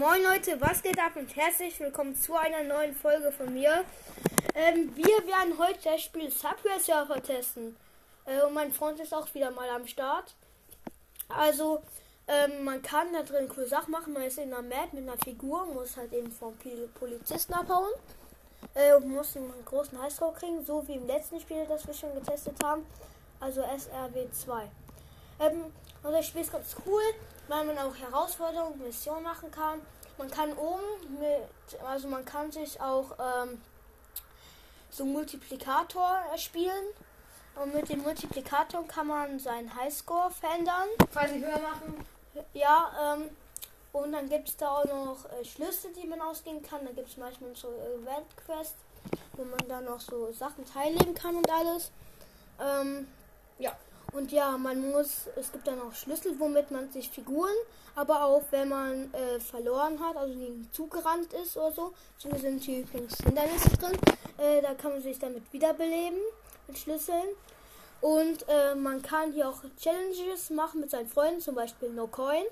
Moin 0.00 0.22
Leute, 0.22 0.58
was 0.62 0.82
geht 0.82 0.98
ab 0.98 1.14
und 1.16 1.36
herzlich 1.36 1.78
willkommen 1.78 2.16
zu 2.16 2.34
einer 2.34 2.62
neuen 2.62 2.94
Folge 2.94 3.30
von 3.30 3.52
mir. 3.52 3.84
Ähm, 4.54 4.96
wir 4.96 5.04
werden 5.04 5.58
heute 5.58 5.78
das 5.84 6.00
Spiel 6.00 6.30
Subway 6.30 6.78
Surfer 6.80 7.22
testen. 7.22 7.76
Äh, 8.24 8.40
und 8.46 8.54
mein 8.54 8.72
Freund 8.72 8.98
ist 8.98 9.12
auch 9.12 9.34
wieder 9.34 9.50
mal 9.50 9.68
am 9.68 9.86
Start. 9.86 10.34
Also, 11.28 11.82
ähm, 12.26 12.64
man 12.64 12.80
kann 12.80 13.12
da 13.12 13.22
drin 13.24 13.46
coole 13.46 13.66
Sachen 13.66 13.90
machen. 13.90 14.14
Man 14.14 14.22
ist 14.22 14.38
in 14.38 14.54
einer 14.54 14.62
Map 14.62 14.94
mit 14.94 15.02
einer 15.02 15.18
Figur, 15.18 15.66
muss 15.66 15.98
halt 15.98 16.14
eben 16.14 16.32
vom 16.32 16.54
Polizisten 16.94 17.52
abhauen. 17.52 17.92
Äh, 18.72 18.94
und 18.94 19.06
muss 19.06 19.36
einen 19.36 19.52
großen 19.66 20.00
Highscore 20.00 20.32
kriegen, 20.32 20.64
so 20.64 20.82
wie 20.88 20.94
im 20.94 21.06
letzten 21.06 21.38
Spiel, 21.40 21.66
das 21.68 21.86
wir 21.86 21.92
schon 21.92 22.14
getestet 22.14 22.56
haben. 22.64 22.86
Also 23.38 23.60
SRW 23.60 24.30
2. 24.32 24.62
Ähm, 25.40 25.64
und 26.02 26.12
das 26.12 26.26
Spiel 26.26 26.42
ist 26.42 26.52
ganz 26.52 26.76
cool, 26.86 27.02
weil 27.48 27.64
man 27.64 27.78
auch 27.78 27.94
Herausforderungen, 27.94 28.82
Missionen 28.82 29.22
machen 29.22 29.50
kann. 29.50 29.80
Man 30.18 30.30
kann 30.30 30.52
oben 30.52 31.18
mit, 31.18 31.80
also 31.84 32.08
man 32.08 32.24
kann 32.24 32.50
sich 32.52 32.80
auch 32.80 33.12
ähm, 33.18 33.60
so 34.90 35.04
Multiplikator 35.04 36.22
spielen. 36.36 36.86
Und 37.56 37.74
mit 37.74 37.88
dem 37.88 38.02
Multiplikator 38.02 38.86
kann 38.86 39.08
man 39.08 39.38
seinen 39.38 39.74
Highscore 39.74 40.30
verändern. 40.30 40.88
Quasi 41.12 41.40
höher 41.40 41.60
machen. 41.60 42.06
Ja, 42.54 43.14
ähm, 43.14 43.30
und 43.92 44.12
dann 44.12 44.28
gibt 44.28 44.48
es 44.48 44.56
da 44.56 44.68
auch 44.68 44.84
noch 44.84 45.24
äh, 45.32 45.44
Schlüssel, 45.44 45.92
die 45.92 46.06
man 46.06 46.20
ausgehen 46.20 46.62
kann. 46.62 46.84
Da 46.84 46.92
gibt 46.92 47.08
es 47.08 47.16
manchmal 47.16 47.54
so 47.56 47.68
Event-Quests, 47.68 48.78
wo 49.32 49.44
man 49.44 49.68
dann 49.68 49.84
noch 49.84 50.00
so 50.00 50.32
Sachen 50.32 50.64
teilnehmen 50.64 51.14
kann 51.14 51.34
und 51.36 51.50
alles. 51.50 51.90
Ähm, 52.60 53.08
ja. 53.58 53.76
Und 54.12 54.32
ja, 54.32 54.58
man 54.58 54.90
muss, 54.90 55.28
es 55.36 55.52
gibt 55.52 55.66
dann 55.66 55.80
auch 55.80 55.92
Schlüssel, 55.92 56.38
womit 56.38 56.70
man 56.70 56.90
sich 56.90 57.08
Figuren, 57.10 57.54
aber 57.94 58.24
auch 58.24 58.42
wenn 58.50 58.68
man 58.68 59.14
äh, 59.14 59.38
verloren 59.38 60.00
hat, 60.00 60.16
also 60.16 60.34
die 60.34 60.66
zugerannt 60.72 61.32
ist 61.32 61.56
oder 61.56 61.72
so, 61.72 61.92
so 62.18 62.28
sind 62.36 62.62
hier 62.62 62.80
übrigens 62.80 63.16
Hindernisse 63.18 63.70
drin, 63.70 63.96
äh, 64.38 64.60
da 64.62 64.74
kann 64.74 64.92
man 64.92 65.02
sich 65.02 65.18
damit 65.18 65.52
wiederbeleben 65.52 66.18
mit 66.66 66.78
Schlüsseln. 66.78 67.28
Und 68.00 68.46
äh, 68.48 68.74
man 68.74 69.02
kann 69.02 69.32
hier 69.32 69.48
auch 69.48 69.62
Challenges 69.78 70.50
machen 70.50 70.80
mit 70.80 70.90
seinen 70.90 71.06
Freunden, 71.06 71.40
zum 71.40 71.54
Beispiel 71.54 71.90
No 71.90 72.06
Coin, 72.06 72.44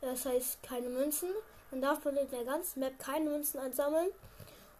das 0.00 0.26
heißt 0.26 0.62
keine 0.62 0.88
Münzen. 0.88 1.30
Man 1.70 1.80
darf 1.80 2.02
von 2.02 2.14
der 2.14 2.44
ganzen 2.44 2.80
Map 2.80 2.98
keine 2.98 3.30
Münzen 3.30 3.60
einsammeln. 3.60 4.08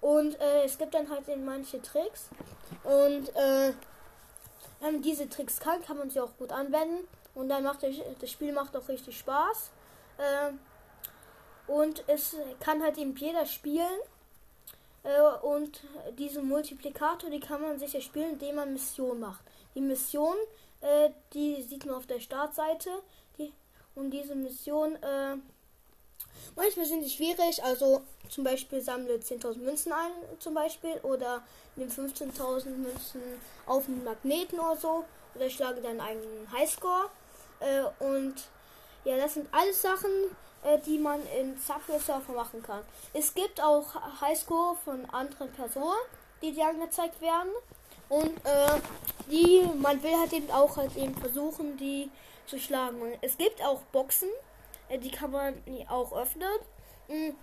Und 0.00 0.40
äh, 0.40 0.64
es 0.64 0.76
gibt 0.78 0.94
dann 0.94 1.08
halt 1.08 1.28
in 1.28 1.44
manche 1.44 1.80
Tricks. 1.80 2.28
Und 2.82 3.28
äh, 4.80 4.92
man 4.92 5.02
diese 5.02 5.28
Tricks 5.28 5.60
kann, 5.60 5.82
kann 5.82 5.98
man 5.98 6.10
sie 6.10 6.20
auch 6.20 6.36
gut 6.38 6.52
anwenden. 6.52 7.06
Und 7.34 7.48
dann 7.48 7.62
macht 7.62 7.80
das 7.82 8.30
Spiel 8.30 8.52
macht 8.52 8.76
auch 8.76 8.88
richtig 8.88 9.18
Spaß. 9.18 9.70
Äh, 10.18 10.52
und 11.70 12.02
es 12.08 12.36
kann 12.58 12.82
halt 12.82 12.98
eben 12.98 13.14
jeder 13.16 13.46
spielen. 13.46 14.00
Äh, 15.02 15.20
und 15.42 15.82
diese 16.18 16.42
Multiplikator, 16.42 17.30
die 17.30 17.40
kann 17.40 17.62
man 17.62 17.78
sicher 17.78 18.00
spielen, 18.00 18.32
indem 18.32 18.56
man 18.56 18.72
Missionen 18.72 19.20
macht. 19.20 19.44
Die 19.74 19.80
Mission, 19.80 20.36
äh, 20.80 21.10
die 21.32 21.62
sieht 21.62 21.86
man 21.86 21.94
auf 21.94 22.06
der 22.06 22.20
Startseite. 22.20 22.90
Die, 23.38 23.52
und 23.94 24.10
diese 24.10 24.34
Mission, 24.34 24.96
äh, 24.96 25.36
manchmal 26.56 26.86
sind 26.86 27.02
die 27.02 27.10
schwierig. 27.10 27.62
Also 27.62 28.02
zum 28.28 28.44
Beispiel 28.44 28.80
sammle 28.80 29.14
10.000 29.16 29.58
Münzen 29.58 29.92
ein, 29.92 30.10
zum 30.38 30.54
Beispiel. 30.54 30.98
Oder 31.02 31.42
nimm 31.76 31.88
15.000 31.88 32.68
Münzen 32.70 33.20
auf 33.66 33.86
einen 33.86 34.04
Magneten 34.04 34.58
oder 34.58 34.76
so. 34.76 35.04
Oder 35.34 35.50
schlage 35.50 35.80
deinen 35.80 36.00
eigenen 36.00 36.50
Highscore. 36.52 37.10
Äh, 37.60 37.82
und 38.02 38.34
ja, 39.04 39.16
das 39.16 39.34
sind 39.34 39.48
alles 39.52 39.80
Sachen, 39.80 40.10
äh, 40.64 40.78
die 40.84 40.98
man 40.98 41.20
in 41.38 41.56
Subway 41.58 41.98
Surfer 41.98 42.32
machen 42.32 42.62
kann. 42.62 42.82
Es 43.12 43.34
gibt 43.34 43.62
auch 43.62 43.86
Highscore 44.20 44.76
von 44.84 45.04
anderen 45.10 45.50
Personen, 45.52 46.00
die 46.42 46.52
dir 46.52 46.68
angezeigt 46.68 47.20
werden. 47.20 47.50
Und 48.08 48.36
äh, 48.44 48.80
die, 49.30 49.62
man 49.76 50.02
will 50.02 50.16
halt 50.18 50.32
eben 50.32 50.50
auch 50.50 50.76
halt 50.76 50.96
eben 50.96 51.14
versuchen, 51.14 51.76
die 51.76 52.10
zu 52.46 52.58
schlagen. 52.58 53.00
Es 53.20 53.38
gibt 53.38 53.62
auch 53.62 53.80
Boxen, 53.92 54.28
die 54.98 55.10
kann 55.10 55.30
man 55.30 55.54
auch 55.88 56.12
öffnen. 56.12 56.48
Mhm. 57.08 57.36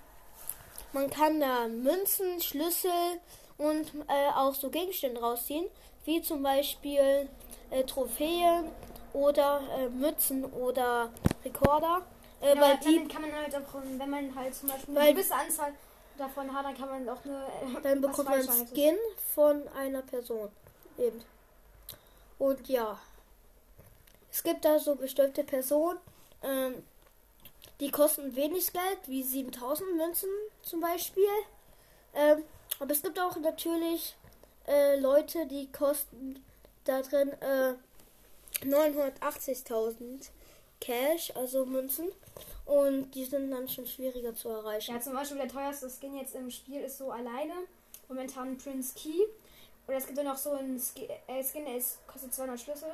Man 0.94 1.10
kann 1.10 1.40
da 1.40 1.68
Münzen, 1.68 2.42
Schlüssel 2.42 3.20
und 3.58 3.92
äh, 4.08 4.30
auch 4.36 4.54
so 4.54 4.70
Gegenstände 4.70 5.20
rausziehen, 5.20 5.68
wie 6.06 6.22
zum 6.22 6.44
Beispiel 6.44 7.30
äh, 7.72 7.84
Trophäen 7.84 8.70
oder 9.14 9.62
äh, 9.78 9.90
Mützen 9.90 10.46
oder 10.46 11.12
Rekorder. 11.44 12.02
Äh, 12.42 12.56
ja, 12.56 12.62
weil 12.62 12.78
die 12.78 13.08
kann 13.08 13.22
man 13.22 13.34
halt 13.34 13.56
auch, 13.56 13.82
wenn 13.98 14.10
man 14.10 14.36
halt 14.36 14.56
zum 14.56 14.70
Beispiel 14.70 14.98
eine 14.98 15.14
gewisse 15.14 15.36
Anzahl 15.36 15.74
davon 16.18 16.54
hat, 16.54 16.66
dann 16.66 16.78
kann 16.78 16.90
man 16.90 17.10
auch 17.10 17.24
eine. 17.26 17.78
Äh, 17.78 17.82
dann 17.82 18.02
bekommt 18.02 18.30
man 18.30 18.44
Skin 18.44 18.98
von 19.34 19.68
einer 19.70 20.02
Person. 20.02 20.50
Eben. 20.98 21.22
Und 22.40 22.68
ja. 22.70 23.00
Es 24.32 24.44
gibt 24.44 24.66
da 24.66 24.78
so 24.78 24.96
bestimmte 24.96 25.44
Personen, 25.44 26.00
ähm, 26.44 26.84
die 27.80 27.92
kosten 27.92 28.36
wenig 28.36 28.74
Geld, 28.74 29.00
wie 29.08 29.24
7000 29.24 29.96
Münzen 29.96 30.30
zum 30.62 30.82
Beispiel. 30.82 31.28
Ähm, 32.14 32.44
aber 32.80 32.92
es 32.92 33.02
gibt 33.02 33.20
auch 33.20 33.36
natürlich 33.38 34.16
äh, 34.68 35.00
Leute, 35.00 35.46
die 35.46 35.72
kosten 35.72 36.44
da 36.86 37.02
drin 37.02 37.32
äh, 37.42 37.74
980.000 38.66 40.30
Cash, 40.80 41.32
also 41.36 41.66
Münzen. 41.66 42.08
Und 42.66 43.12
die 43.12 43.26
sind 43.26 43.52
dann 43.52 43.68
schon 43.68 43.88
schwieriger 43.88 44.36
zu 44.36 44.50
erreichen. 44.50 44.94
Ja, 44.94 45.00
zum 45.00 45.14
Beispiel 45.14 45.38
der 45.38 45.48
teuerste 45.48 45.90
Skin 45.90 46.18
jetzt 46.18 46.36
im 46.36 46.50
Spiel 46.50 46.82
ist 46.82 46.98
so 46.98 47.12
alleine. 47.12 47.54
Momentan 48.10 48.58
Prince 48.58 48.94
Key. 48.96 49.26
Oder 49.88 49.98
es 49.98 50.06
gibt 50.06 50.18
ja 50.18 50.24
noch 50.24 50.38
so 50.38 50.52
einen 50.52 50.80
Skin, 50.80 51.10
äh, 51.28 51.44
Skin 51.44 51.66
der 51.66 51.78
ist, 51.78 52.06
kostet 52.08 52.34
200 52.34 52.60
Schlüssel. 52.60 52.90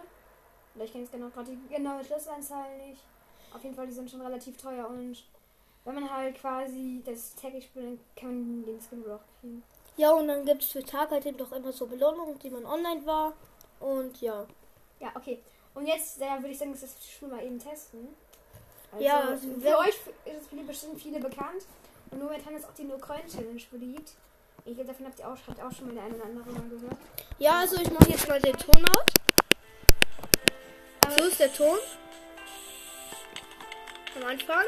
Ich 0.75 0.91
kenne 0.91 1.03
jetzt 1.03 1.13
genau 1.13 1.29
gerade 1.29 1.51
die 1.51 1.73
genaue 1.73 2.03
Schlüsselanzahl 2.03 2.77
nicht. 2.77 3.01
Auf 3.53 3.63
jeden 3.63 3.75
Fall, 3.75 3.87
die 3.87 3.93
sind 3.93 4.09
schon 4.09 4.21
relativ 4.21 4.57
teuer. 4.57 4.87
Und 4.87 5.23
wenn 5.85 5.95
man 5.95 6.11
halt 6.11 6.35
quasi 6.39 7.01
das 7.05 7.35
täglich 7.35 7.65
spielt, 7.65 7.85
dann 7.85 7.99
kann 8.15 8.29
man 8.29 8.65
den 8.65 8.79
Skin 8.79 9.03
auch 9.11 9.19
kriegen. 9.39 9.63
Ja, 9.95 10.11
und 10.11 10.27
dann 10.27 10.45
gibt 10.45 10.63
es 10.63 10.71
für 10.71 10.83
Tag 10.83 11.11
halt 11.11 11.25
eben 11.25 11.37
doch 11.37 11.51
immer 11.51 11.71
so 11.71 11.85
Belohnungen, 11.85 12.39
die 12.39 12.49
man 12.49 12.65
online 12.65 13.05
war. 13.05 13.33
Und 13.79 14.19
ja. 14.21 14.45
Ja, 14.99 15.11
okay. 15.15 15.39
Und 15.75 15.85
jetzt 15.85 16.19
ja, 16.19 16.37
würde 16.39 16.49
ich 16.49 16.57
sagen, 16.57 16.71
dass 16.71 16.81
das 16.81 16.95
Spiel 17.05 17.27
mal 17.27 17.43
eben 17.43 17.59
testen. 17.59 18.07
Also, 18.91 19.03
ja, 19.03 19.19
also 19.21 19.47
für 19.59 19.77
euch 19.77 19.95
ist 20.25 20.45
Spiel 20.45 20.63
bestimmt 20.63 21.01
viele 21.01 21.19
bekannt. 21.19 21.65
Und 22.11 22.19
momentan 22.19 22.55
ist 22.55 22.65
auch 22.65 22.73
die 22.73 22.83
No-Coin-Challenge 22.83 23.61
beliebt. 23.71 24.13
Ich 24.65 24.75
glaube, 24.75 24.87
davon 24.87 25.07
habt 25.07 25.19
ihr 25.19 25.27
auch, 25.27 25.37
habt 25.47 25.61
auch 25.61 25.71
schon 25.71 25.87
mal 25.87 25.95
der 25.95 26.03
eine 26.03 26.15
oder 26.15 26.25
andere 26.25 26.51
mal 26.51 26.69
gehört. 26.69 26.97
Ja, 27.39 27.59
also 27.59 27.75
ich 27.77 27.91
mache 27.91 28.09
jetzt 28.09 28.27
mal 28.27 28.39
den 28.39 28.55
Ton 28.55 28.85
aus. 28.85 29.13
So 31.17 31.25
ist 31.25 31.39
der 31.39 31.51
Ton. 31.51 31.77
Am 34.15 34.29
Anfang. 34.29 34.65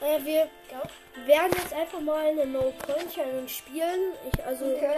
Äh, 0.00 0.24
wir 0.24 0.48
ja. 0.70 0.82
werden 1.26 1.52
jetzt 1.56 1.72
einfach 1.72 2.00
mal 2.00 2.26
eine 2.26 2.46
No-Coin-Challenge 2.46 3.48
spielen. 3.48 4.12
Ich, 4.32 4.44
also. 4.44 4.64
Okay, 4.64 4.94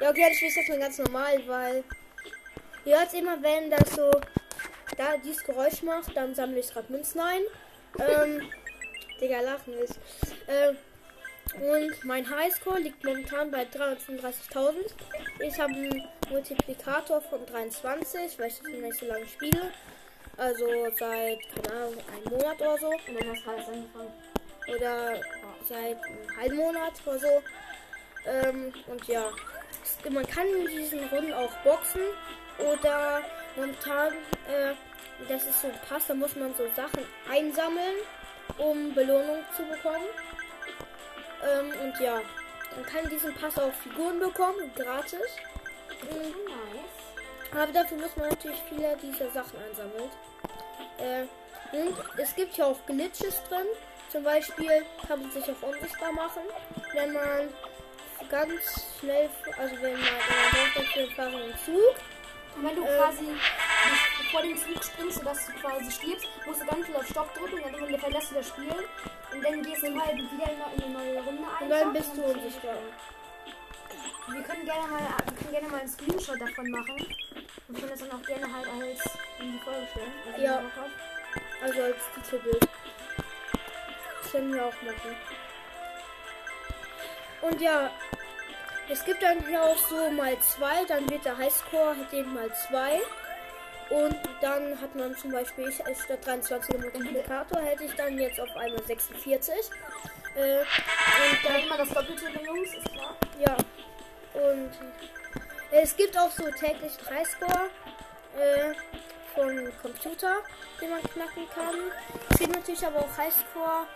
ja, 0.00 0.10
okay, 0.10 0.28
ich 0.30 0.36
spiele 0.36 0.52
jetzt 0.54 0.68
mal 0.68 0.78
ganz 0.78 0.98
normal, 0.98 1.42
weil. 1.46 1.84
Ihr 2.84 2.98
hört 2.98 3.12
immer, 3.14 3.42
wenn 3.42 3.70
das 3.70 3.90
so. 3.94 4.10
Da 4.96 5.16
dieses 5.18 5.44
Geräusch 5.44 5.82
macht, 5.82 6.16
dann 6.16 6.34
sammle 6.34 6.60
ich 6.60 6.72
gerade 6.72 6.90
Münzen 6.92 7.20
ein. 7.20 7.42
Ähm. 7.98 8.50
Digga, 9.20 9.40
lachen 9.40 9.74
ist. 9.74 9.98
Ähm. 10.48 10.76
Und 11.54 12.04
mein 12.04 12.28
Highscore 12.28 12.78
liegt 12.78 13.02
momentan 13.04 13.50
bei 13.50 13.62
335.000. 13.62 14.74
Ich 15.40 15.58
habe 15.58 15.72
einen 15.72 16.08
Multiplikator 16.30 17.20
von 17.22 17.44
23, 17.46 18.38
weil 18.38 18.48
ich 18.48 18.58
das 18.58 18.72
nicht 18.72 18.98
so 18.98 19.06
lange 19.06 19.26
spiele. 19.26 19.72
Also 20.38 20.66
seit, 20.96 21.40
keine 21.52 21.76
Ahnung, 21.76 21.96
einem 22.12 22.38
Monat 22.38 22.60
oder 22.60 22.78
so. 22.78 22.86
Und 22.86 23.20
dann 23.20 23.28
hast 23.28 23.44
du 23.44 23.50
alles 23.50 23.66
angefangen. 23.66 24.12
Oder 24.68 25.20
seit 25.68 26.04
einem 26.04 26.36
halben 26.36 26.56
Monat 26.56 26.92
oder 27.04 27.18
so. 27.18 27.42
Ähm, 28.24 28.72
und 28.86 29.08
ja, 29.08 29.30
man 30.08 30.26
kann 30.28 30.46
in 30.46 30.66
diesen 30.68 31.04
Runden 31.08 31.32
auch 31.32 31.52
boxen. 31.64 32.02
Oder 32.58 33.22
momentan, 33.56 34.12
äh, 34.48 34.74
das 35.28 35.44
ist 35.44 35.60
so 35.60 35.68
ein 35.68 35.78
Pass, 35.88 36.06
da 36.06 36.14
muss 36.14 36.36
man 36.36 36.54
so 36.54 36.68
Sachen 36.76 37.04
einsammeln, 37.28 37.96
um 38.58 38.94
Belohnung 38.94 39.44
zu 39.56 39.64
bekommen. 39.64 40.06
Ähm, 41.42 41.72
und 41.82 42.00
ja, 42.00 42.20
man 42.76 42.86
kann 42.86 43.10
diesen 43.10 43.34
Pass 43.34 43.58
auch 43.58 43.72
Figuren 43.72 44.20
bekommen, 44.20 44.70
gratis. 44.76 45.36
Mhm. 46.02 46.48
Aber 47.52 47.72
dafür 47.72 47.98
muss 47.98 48.16
man 48.16 48.28
natürlich 48.28 48.62
viele 48.68 48.96
dieser 48.96 49.30
Sachen 49.30 49.58
einsammeln. 49.62 50.10
Äh, 50.98 51.76
und 51.76 51.94
es 52.16 52.34
gibt 52.34 52.56
ja 52.56 52.66
auch 52.66 52.78
Glitches 52.86 53.42
drin. 53.48 53.66
Zum 54.10 54.24
Beispiel 54.24 54.84
kann 55.06 55.20
man 55.20 55.30
sich 55.30 55.44
auch 55.44 55.68
unsichtbar 55.68 56.12
machen, 56.12 56.42
wenn 56.94 57.12
man 57.12 57.48
ganz 58.30 58.86
schnell, 58.98 59.28
also 59.58 59.74
wenn 59.82 59.92
man, 59.92 60.02
wenn 60.94 61.04
man 61.04 61.10
fahren 61.14 61.34
im 61.34 61.58
Zug. 61.64 61.94
Und 62.56 62.64
wenn 62.64 62.76
du 62.76 62.84
äh, 62.84 62.96
quasi 62.96 63.26
vor 64.30 64.42
den 64.42 64.56
Zug 64.56 64.82
springst, 64.82 65.18
sodass 65.18 65.46
du 65.46 65.52
quasi 65.52 65.90
stirbst, 65.90 66.26
musst 66.46 66.62
du 66.62 66.66
ganz 66.66 66.86
viel 66.86 66.96
auf 66.96 67.06
Stopp 67.06 67.34
drücken, 67.34 67.58
dann 67.62 68.00
verlässt 68.00 68.30
du 68.30 68.34
das 68.34 68.48
Spiel 68.48 68.74
und 69.32 69.44
dann 69.44 69.62
gehst 69.62 69.82
du 69.82 70.00
halt 70.00 70.16
wieder 70.16 70.52
in 70.52 70.84
eine 70.84 70.92
neue 70.92 71.22
Runde 71.22 71.42
ein. 71.58 71.64
Und 71.64 71.70
dann 71.70 71.92
bist 71.92 72.16
du 72.16 72.22
unsichtbar. 72.24 72.76
Wir 74.32 74.42
können 74.42 74.64
gerne 74.64 74.86
mal, 74.88 75.00
wir 75.00 75.34
können 75.36 75.50
gerne 75.50 75.68
mal 75.68 75.80
einen 75.80 75.88
Screenshot 75.88 76.40
davon 76.40 76.70
machen. 76.70 76.96
Und 77.68 77.78
können 77.78 77.90
das 77.90 78.00
dann 78.00 78.12
auch 78.12 78.22
gerne 78.22 78.46
halt 78.52 78.66
als 78.66 79.18
in 79.40 79.52
die 79.52 79.58
Folge 79.58 79.86
stellen. 79.92 80.12
Also 80.32 80.44
Ja. 80.44 80.62
Also 81.62 81.82
als 81.82 81.96
Titelbild. 82.14 82.68
Das 84.22 84.32
können 84.32 84.54
wir 84.54 84.64
auch 84.66 84.82
machen. 84.82 85.16
Und 87.40 87.60
ja, 87.60 87.90
es 88.90 89.04
gibt 89.04 89.22
dann 89.22 89.38
hier 89.46 89.62
auch 89.62 89.78
so 89.78 90.10
mal 90.10 90.38
zwei, 90.40 90.84
dann 90.86 91.08
wird 91.10 91.24
der 91.24 91.36
Highscore 91.36 91.96
den 92.10 92.32
mal 92.32 92.50
zwei. 92.68 93.00
Und 93.90 94.16
dann 94.42 94.78
hat 94.80 94.94
man 94.94 95.16
zum 95.16 95.30
Beispiel, 95.32 95.68
ich 95.68 95.86
als 95.86 96.02
statt 96.04 96.26
23 96.26 96.74
im 96.74 96.80
Multiplikator 96.82 97.60
hätte 97.60 97.84
ich 97.84 97.94
dann 97.94 98.18
jetzt 98.18 98.38
auf 98.38 98.54
einmal 98.56 98.82
46. 98.82 99.54
Äh, 100.34 100.58
und 100.60 100.66
Dann 101.44 101.60
immer 101.62 101.78
das 101.78 101.88
Doppelte 101.88 102.26
Jungs, 102.44 102.74
ist 102.74 102.92
klar. 102.92 103.16
ja. 103.38 103.56
Und 104.38 104.70
es 105.72 105.96
gibt 105.96 106.16
auch 106.16 106.30
so 106.30 106.44
täglich 106.52 106.92
Highscore 107.10 107.70
äh, 108.36 108.72
von 109.34 109.72
Computer, 109.82 110.36
den 110.80 110.90
man 110.90 111.02
knacken 111.02 111.48
kann. 111.54 111.74
Es 112.30 112.38
gibt 112.38 112.54
natürlich 112.54 112.86
aber 112.86 113.00
auch 113.00 113.18
Highscore 113.18 113.86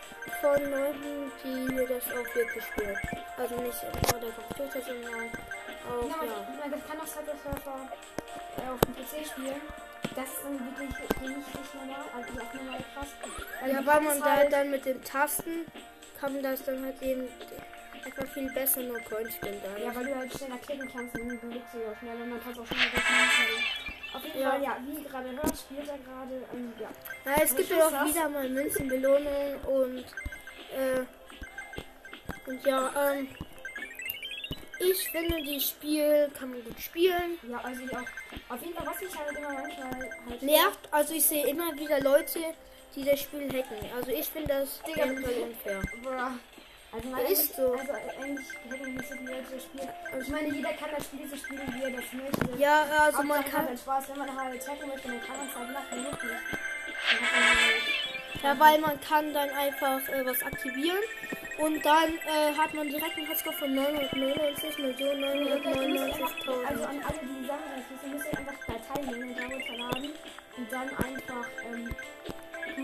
von 0.41 0.71
Leuten, 0.71 1.33
die 1.45 1.77
das 1.87 2.05
auch 2.13 2.35
wirklich 2.35 2.65
spielen. 2.65 2.99
Also 3.37 3.55
nicht 3.57 3.83
nur 3.83 4.21
der 4.21 4.31
Computer, 4.33 4.81
sondern 4.83 5.31
auch, 5.89 6.03
Ja, 6.09 6.25
ja. 6.25 6.59
man, 6.61 6.71
man 6.71 6.89
kann 6.89 7.01
auch 7.01 7.07
Subway 7.07 7.35
Surfer 7.43 7.89
äh, 8.59 8.71
auf 8.71 8.81
dem 8.81 8.95
PC 8.95 9.27
spielen. 9.27 9.61
Das 10.15 10.29
ist 10.29 10.45
dann 10.45 10.59
wirklich 10.59 11.21
nicht, 11.21 11.55
nicht 11.55 11.75
normal, 11.75 12.05
also 12.15 12.33
auch 12.33 12.55
normal 12.55 12.81
krass. 12.93 13.09
Ja, 13.67 13.87
weil 13.87 14.01
man 14.03 14.21
da 14.21 14.37
halt, 14.37 14.53
dann 14.53 14.71
mit 14.71 14.85
den 14.85 15.03
Tasten 15.03 15.67
kann 16.21 16.35
man 16.35 16.43
das 16.43 16.65
dann 16.65 16.85
halt 16.85 17.01
eben 17.01 17.29
einfach 18.05 18.27
viel 18.33 18.51
besser 18.53 18.83
nur 18.83 18.99
Coins 19.01 19.35
spielen. 19.35 19.61
Da. 19.63 19.83
Ja, 19.83 19.95
weil 19.95 20.07
du 20.07 20.15
halt 20.17 20.33
schneller 20.37 20.59
klicken 20.59 20.91
kannst, 20.93 21.15
dann 21.17 21.29
bewegst 21.29 21.75
du 21.75 21.79
auch 21.91 21.99
schneller 21.99 22.23
und 22.23 22.31
man 22.31 22.43
kann 22.43 22.53
es 22.53 22.59
auch 22.59 22.67
schneller 22.67 22.93
wegmachen. 22.93 23.65
Auf 24.15 24.25
jeden 24.25 24.41
Ja. 24.41 24.51
Fall, 24.51 24.63
ja, 24.63 24.77
wie 24.87 25.03
gerade 25.03 25.31
hört, 25.31 25.57
spielt 25.59 25.89
er 25.89 25.99
gerade, 25.99 26.35
ähm, 26.53 26.73
ja. 26.79 26.89
Na, 27.25 27.33
es 27.37 27.51
Was 27.51 27.57
gibt 27.57 27.71
ja 27.71 27.87
auch 27.89 28.07
wieder 28.07 28.29
mal 28.29 28.49
Münzenbelohnung 28.49 29.57
und 29.65 29.99
äh, 29.99 31.05
und 32.47 32.67
ja, 32.67 33.13
ähm, 33.13 33.29
ich 34.81 35.09
finde, 35.11 35.41
die 35.43 35.61
Spiel 35.61 36.29
kann 36.37 36.51
man 36.51 36.65
gut 36.65 36.81
spielen. 36.81 37.39
Ja, 37.49 37.59
also 37.59 37.83
ja, 37.83 38.03
auf 38.49 38.61
jeden 38.61 38.75
Fall, 38.75 38.87
was 38.87 39.01
mich 39.01 39.17
halt 39.17 39.37
immer 39.37 39.53
manchmal 39.53 40.11
halt 40.29 40.43
Nervt, 40.43 40.89
also 40.91 41.15
ich 41.15 41.25
sehe 41.25 41.47
immer 41.47 41.73
wieder 41.75 42.01
Leute, 42.01 42.41
die 42.97 43.05
das 43.05 43.21
Spiel 43.21 43.49
hacken. 43.49 43.79
Also 43.97 44.11
ich 44.11 44.27
finde 44.27 44.49
das 44.49 44.83
Digga, 44.83 45.05
unfair. 45.05 45.83
Bruh. 46.03 46.33
Also, 46.93 47.09
man 47.09 47.25
ist 47.25 47.57
so. 47.57 47.73
Also 47.73 47.93
eigentlich 48.21 48.47
hätten 48.69 48.95
nicht 48.95 49.09
so 49.09 49.15
viele 49.17 49.31
Leute 49.33 49.47
das 49.55 49.63
Spiel. 49.63 49.89
Ich 50.21 50.29
meine, 50.29 50.49
jeder 50.55 50.73
kann 50.75 50.91
das 50.95 51.05
Spiel 51.07 51.29
so 51.29 51.37
spielen, 51.37 51.75
wie 51.75 51.83
er 51.83 51.91
das 51.91 52.13
möchte. 52.13 52.59
Ja, 52.61 52.85
also 53.01 53.23
man 53.23 53.45
kann, 53.45 53.69
hat 53.69 53.79
Spaß, 53.79 54.11
wenn 54.11 54.19
man 54.19 54.37
halt 54.37 54.69
hacken 54.69 54.89
möchte, 54.89 55.09
dann 55.09 55.21
kann 55.23 55.37
man 55.39 55.47
es 55.49 55.55
halt 55.55 55.73
machen, 55.73 56.03
man 56.03 56.13
halt, 56.13 56.33
ja, 58.43 58.59
weil 58.59 58.79
man 58.81 59.01
kann 59.01 59.33
dann 59.33 59.51
einfach 59.51 60.01
äh, 60.09 60.25
was 60.25 60.43
aktivieren 60.43 61.03
und 61.59 61.85
dann 61.85 62.15
äh, 62.15 62.57
hat 62.57 62.75
man 62.75 62.89
direkt 62.89 63.17
einen 63.17 63.29
Highscore 63.29 63.55
von 63.57 63.75
999 63.75 64.79
Millionen 64.79 65.25
Also 65.25 65.69
999.000. 65.71 66.85
an 66.85 67.03
alle, 67.05 67.19
die 67.23 67.41
nicht 67.41 67.91
wissen, 67.91 68.13
müsst 68.13 68.27
ihr 68.33 68.39
einfach 68.39 68.55
Dateien 68.67 69.19
nehmen, 69.19 69.37
da 69.37 69.43
runterladen 69.45 70.11
und 70.57 70.73
dann 70.73 70.89
einfach, 70.89 71.47
ähm, 71.73 71.95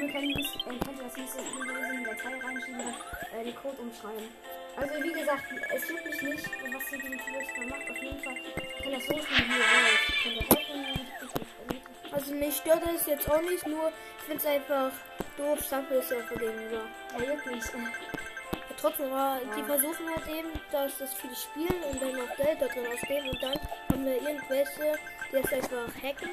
wir 0.00 0.08
können 0.12 0.28
nicht, 0.28 0.56
äh, 0.56 0.60
könnt 0.68 0.98
ihr 0.98 1.04
das 1.04 1.16
nicht 1.16 1.34
in 1.34 1.98
die 1.98 2.04
Datei 2.04 2.46
reinschieben 2.46 2.80
und 2.80 3.40
äh, 3.40 3.44
den 3.44 3.54
Code 3.56 3.76
umschreiben. 3.82 4.28
Also 4.76 4.94
wie 5.02 5.12
gesagt, 5.12 5.44
es 5.74 5.88
juckt 5.88 6.04
mich 6.06 6.22
nicht, 6.22 6.50
was 6.72 6.92
ihr 6.92 6.98
mit 6.98 7.20
dem 7.26 7.68
macht. 7.68 7.90
Auf 7.90 8.02
jeden 8.02 8.22
Fall 8.22 8.36
kann 8.82 8.92
das 8.92 9.06
so 9.06 9.18
spielen, 9.18 9.48
wie 9.48 9.58
ihr 9.58 9.68
wollt. 9.74 10.48
Könnt 10.48 10.68
ihr. 10.68 12.12
Also 12.12 12.34
mich 12.34 12.56
stört 12.56 12.82
das 12.86 13.06
jetzt 13.06 13.30
auch 13.30 13.42
nicht, 13.42 13.66
nur 13.66 13.88
ich 14.18 14.24
finde 14.24 14.38
es 14.38 14.46
einfach 14.46 14.90
doof, 15.36 15.60
Subway 15.60 16.00
Surfer 16.02 16.36
gegenüber. 16.36 16.82
Ja, 17.18 17.24
juckt 17.24 17.46
mich. 17.46 17.64
Ja, 17.64 18.74
trotzdem, 18.80 19.06
die 19.06 19.60
Ja. 19.60 19.66
versuchen 19.66 20.06
halt 20.14 20.28
eben, 20.28 20.48
dass 20.72 20.98
das 20.98 21.14
viele 21.14 21.34
spielen 21.36 21.82
und 21.90 22.00
dann 22.00 22.12
noch 22.16 22.36
Geld 22.36 22.60
da 22.60 22.66
drin 22.66 22.86
ausgeben 22.92 23.28
und 23.30 23.42
dann 23.42 23.58
haben 23.90 24.04
wir 24.04 24.14
irgendwelche, 24.14 24.98
die 25.30 25.42
das 25.42 25.52
einfach 25.52 25.88
hacken 26.02 26.30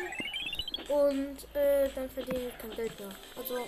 und 0.90 1.38
äh, 1.54 1.90
dann 1.96 2.10
verdienen 2.10 2.52
die 2.52 2.62
kein 2.62 2.76
Geld 2.76 3.00
mehr. 3.00 3.10
Also 3.36 3.66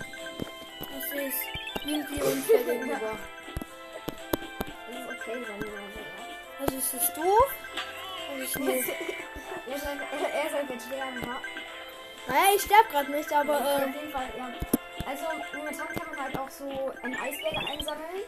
das 0.80 1.06
ist 1.06 1.42
irgendwie 1.86 2.22
unfair 2.22 2.64
gegenüber. 2.64 3.18
Das 4.88 5.00
ist 5.00 5.10
okay, 5.10 5.42
ja. 5.48 6.60
Also 6.60 6.78
es 6.78 6.94
ist 6.94 7.18
doof. 7.18 7.54
Also 8.32 8.44
ich 8.44 8.56
nee. 8.60 8.84
Er 9.70 9.76
ist 9.76 9.86
halt, 9.86 10.00
er, 10.00 10.34
er 10.34 10.46
ist 10.48 10.54
halt 10.54 10.70
mit 10.70 10.82
Sterben, 10.82 11.22
ja. 11.22 11.42
Naja, 12.28 12.56
ich 12.56 12.62
sterbe 12.62 12.90
gerade 12.90 13.12
nicht, 13.12 13.32
aber 13.34 13.54
Ja, 13.54 13.80
äh, 13.80 13.86
auf 13.86 13.96
jeden 13.96 14.12
Fall, 14.12 14.30
ja. 14.38 14.54
Also 15.06 15.26
momentan 15.56 15.88
kann 15.88 16.10
man 16.10 16.24
halt 16.24 16.38
auch 16.38 16.50
so 16.50 16.94
ähm, 17.04 17.16
Eisbälle 17.22 17.60
einsammeln. 17.68 18.24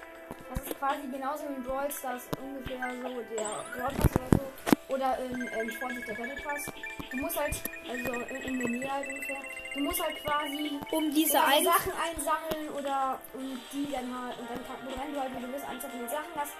Das 0.49 0.59
ist 0.65 0.79
quasi 0.79 1.07
genauso 1.11 1.43
wie 1.49 1.53
in 1.55 1.63
Brawl 1.63 1.91
Stars 1.91 2.23
ungefähr 2.41 2.79
so 3.01 3.21
der 3.35 3.63
Brawl 3.75 3.93
Pass 3.93 4.11
oder 4.15 4.29
so. 4.37 4.93
Oder 4.93 5.17
in 5.19 5.41
ähm, 5.41 5.69
Sportlich 5.71 6.05
der 6.05 6.13
Battle 6.15 6.35
Pass. 6.43 6.65
Du 7.11 7.17
musst 7.17 7.39
halt, 7.39 7.55
also 7.89 8.11
in, 8.11 8.35
in 8.37 8.59
der 8.59 8.69
Nähe 8.69 8.91
halt 8.91 9.07
ungefähr, 9.07 9.37
du 9.75 9.79
musst 9.81 10.03
halt 10.03 10.23
quasi 10.23 10.79
um 10.91 11.11
diese 11.13 11.43
ein 11.43 11.63
Sachen 11.63 11.91
einsammeln 11.93 12.69
oder 12.77 13.19
um 13.33 13.61
die 13.71 13.91
dann 13.91 14.09
halt, 14.23 14.37
und 14.39 14.49
dann 14.49 14.65
kann, 14.65 14.77
wenn 15.05 15.13
du 15.13 15.19
halt 15.19 15.35
eine 15.35 15.47
gewisse 15.47 15.67
Anzahl 15.67 15.89
von 15.91 16.09
Sachen 16.09 16.33
hast, 16.35 16.53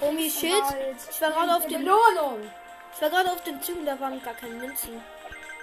Oh 0.00 0.12
wie 0.16 0.30
shit. 0.30 0.50
halt 0.62 0.96
Ich 1.10 1.20
war 1.20 1.30
gerade 1.30 1.54
auf 1.56 1.66
den 1.66 1.78
Belohnung. 1.80 2.50
ich 2.94 3.02
war 3.02 3.10
gerade 3.10 3.30
auf 3.32 3.42
den 3.44 3.60
Zügen, 3.62 3.84
da 3.86 3.98
waren 4.00 4.20
gar 4.22 4.34
keine 4.34 4.54
Münzen. 4.54 5.00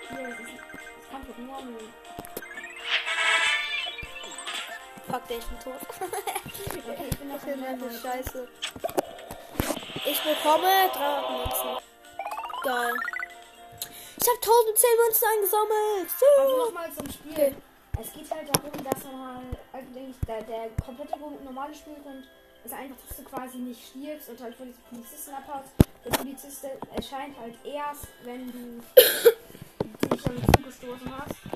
Hier, 0.09 0.17
das 0.29 0.39
ist, 0.39 0.53
das 0.73 1.11
kann 1.11 1.21
doch 1.27 1.37
nur 1.37 1.57
Fuck, 5.09 5.27
der 5.27 5.37
ist 5.37 5.47
schon 5.47 5.59
tot. 5.59 5.81
Okay, 5.89 7.05
ich 7.09 7.17
bin 7.17 7.29
noch 7.29 7.43
in 7.47 7.59
der 7.79 7.89
Scheiße? 7.99 8.47
Ich 10.05 10.21
bekomme 10.21 10.89
300 10.93 11.29
Münzen. 11.31 11.77
Geil. 12.63 12.93
Ich 14.21 14.27
habe 14.27 14.37
1010 14.37 14.89
Münzen 15.03 15.27
eingesammelt. 15.33 16.09
Also 16.37 16.51
So. 16.57 16.65
nochmal 16.65 16.91
zum 16.93 17.09
Spiel. 17.09 17.31
Okay. 17.33 17.55
Es 18.01 18.13
geht 18.13 18.31
halt 18.31 18.55
darum, 18.55 18.71
dass 18.83 19.03
man 19.05 19.35
halt 19.35 19.57
eigentlich 19.73 20.15
der, 20.27 20.41
der 20.43 20.69
komplette 20.85 21.17
normale 21.43 21.73
Spielgrund 21.73 22.27
ist 22.63 22.73
einfach, 22.73 22.95
dass 23.07 23.17
du 23.17 23.23
quasi 23.23 23.57
nicht 23.57 23.87
stirbst 23.89 24.29
und 24.29 24.39
halt 24.41 24.55
vor 24.55 24.65
diesen 24.67 24.83
Polizisten 24.83 25.33
abhaust. 25.33 25.69
Der 26.05 26.11
Polizist 26.11 26.63
erscheint 26.95 27.35
halt 27.39 27.55
erst, 27.65 28.07
wenn 28.23 28.51
du 28.51 28.83
dich 30.07 30.21
schon 30.21 30.37
zugestoßen 30.55 31.11
hast. 31.17 31.48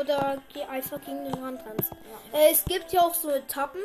Oder 0.00 0.38
geh 0.52 0.62
einfach 0.64 1.00
gegen 1.00 1.24
den 1.24 1.34
Rand 1.34 1.60
rennst. 1.66 1.92
Ja. 1.92 2.38
Äh, 2.38 2.52
es 2.52 2.64
gibt 2.64 2.92
ja 2.92 3.02
auch 3.02 3.14
so 3.14 3.30
Etappen. 3.30 3.80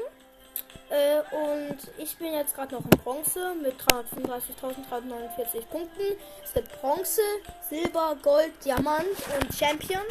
Äh, 0.89 1.19
und 1.35 1.77
ich 1.99 2.17
bin 2.17 2.33
jetzt 2.33 2.55
gerade 2.55 2.75
noch 2.75 2.83
in 2.83 2.97
Bronze 3.03 3.53
mit 3.61 3.75
335.349 3.81 5.65
Punkten. 5.69 6.17
Es 6.43 6.53
gibt 6.53 6.81
Bronze, 6.81 7.21
Silber, 7.69 8.17
Gold, 8.23 8.53
Diamant 8.65 9.05
und 9.39 9.53
Champion. 9.55 10.01